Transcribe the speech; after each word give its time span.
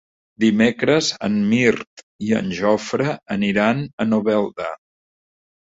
Dimecres 0.43 1.09
en 1.27 1.35
Mirt 1.51 2.03
i 2.29 2.33
en 2.41 2.49
Jofre 2.61 3.13
aniran 3.39 3.85
a 4.07 4.11
Novelda. 4.11 4.75